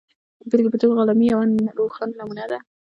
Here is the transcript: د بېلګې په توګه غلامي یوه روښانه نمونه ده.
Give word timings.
د 0.39 0.41
بېلګې 0.49 0.69
په 0.73 0.79
توګه 0.81 0.93
غلامي 0.97 1.25
یوه 1.31 1.43
روښانه 1.79 2.13
نمونه 2.19 2.45
ده. 2.51 2.59